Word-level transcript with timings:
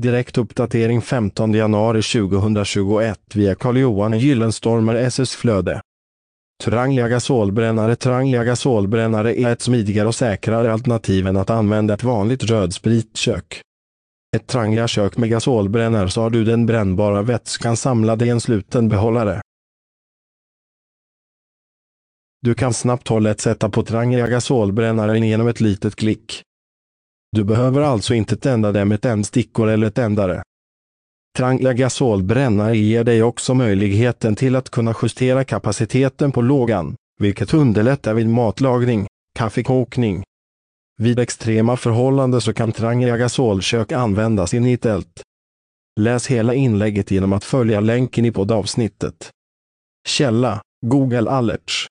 Direkt 0.00 0.38
uppdatering 0.38 1.02
15 1.02 1.54
januari 1.54 2.02
2021 2.02 3.20
via 3.34 3.54
Carl-Johan 3.54 4.18
Gyllenstormer 4.18 4.94
SS 4.94 5.34
Flöde. 5.34 5.80
Trangliga 6.64 7.08
gasolbrännare 7.08 7.96
Trangliga 7.96 8.44
gasolbrännare 8.44 9.40
är 9.40 9.52
ett 9.52 9.60
smidigare 9.62 10.08
och 10.08 10.14
säkrare 10.14 10.72
alternativ 10.72 11.26
än 11.26 11.36
att 11.36 11.50
använda 11.50 11.94
ett 11.94 12.02
vanligt 12.02 12.44
rödspritkök. 12.44 13.60
Ett 14.36 14.46
trangliga 14.46 14.88
kök 14.88 15.16
med 15.16 15.30
gasolbrännare 15.30 16.10
så 16.10 16.22
har 16.22 16.30
du 16.30 16.44
den 16.44 16.66
brännbara 16.66 17.22
vätskan 17.22 17.76
samlad 17.76 18.22
i 18.22 18.28
en 18.28 18.40
sluten 18.40 18.88
behållare. 18.88 19.40
Du 22.42 22.54
kan 22.54 22.74
snabbt 22.74 23.08
hållet 23.08 23.40
sätta 23.40 23.70
på 23.70 23.82
trangliga 23.82 24.26
gasolbrännaren 24.26 25.22
genom 25.22 25.48
ett 25.48 25.60
litet 25.60 25.96
klick. 25.96 26.42
Du 27.36 27.44
behöver 27.44 27.82
alltså 27.82 28.14
inte 28.14 28.36
tända 28.36 28.72
dem 28.72 28.88
med 28.88 29.00
tändstickor 29.00 29.68
eller 29.68 29.90
tändare. 29.90 30.42
Trangia 31.36 31.72
gasolbrännare 31.72 32.76
ger 32.76 33.04
dig 33.04 33.22
också 33.22 33.54
möjligheten 33.54 34.36
till 34.36 34.56
att 34.56 34.70
kunna 34.70 34.94
justera 35.02 35.44
kapaciteten 35.44 36.32
på 36.32 36.42
lågan, 36.42 36.96
vilket 37.20 37.54
underlättar 37.54 38.14
vid 38.14 38.28
matlagning, 38.28 39.06
kaffekokning. 39.38 40.22
Vid 40.98 41.18
extrema 41.18 41.76
förhållanden 41.76 42.40
så 42.40 42.52
kan 42.52 42.72
Trangia 42.72 43.16
gasolkök 43.16 43.92
användas 43.92 44.54
in 44.54 44.66
i 44.66 44.76
tält. 44.76 45.22
Läs 46.00 46.26
hela 46.26 46.54
inlägget 46.54 47.10
genom 47.10 47.32
att 47.32 47.44
följa 47.44 47.80
länken 47.80 48.24
i 48.24 48.32
poddavsnittet. 48.32 49.30
Källa 50.08 50.60
Google 50.86 51.30
Alerts 51.30 51.86